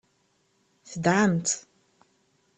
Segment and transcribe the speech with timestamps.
[0.89, 1.47] Tedɛamt.